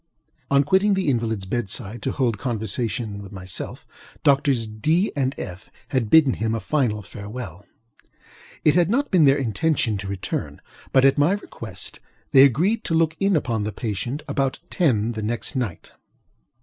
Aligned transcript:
On 0.49 0.63
quitting 0.63 0.95
the 0.95 1.09
invalidŌĆÖs 1.09 1.47
bed 1.47 1.69
side 1.69 2.01
to 2.01 2.11
hold 2.11 2.39
conversation 2.39 3.21
with 3.21 3.31
myself, 3.31 3.85
Doctors 4.23 4.67
DŌĆöŌĆö 4.67 5.11
and 5.15 5.35
FŌĆöŌĆö 5.35 5.61
had 5.89 6.09
bidden 6.09 6.33
him 6.33 6.55
a 6.55 6.59
final 6.59 7.03
farewell. 7.03 7.63
It 8.65 8.73
had 8.73 8.89
not 8.89 9.11
been 9.11 9.25
their 9.25 9.37
intention 9.37 9.99
to 9.99 10.07
return; 10.07 10.59
but, 10.91 11.05
at 11.05 11.19
my 11.19 11.33
request, 11.33 11.99
they 12.31 12.43
agreed 12.45 12.83
to 12.85 12.95
look 12.95 13.15
in 13.19 13.35
upon 13.35 13.63
the 13.63 13.71
patient 13.71 14.23
about 14.27 14.57
ten 14.71 15.11
the 15.11 15.21
next 15.21 15.55
night. 15.55 15.91